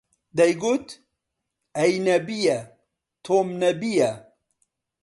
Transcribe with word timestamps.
دەیگوت: 0.37 0.87
ئەی 1.77 1.93
نەبیە، 2.07 2.59
تۆم 3.25 3.47
نەبییە 3.61 4.11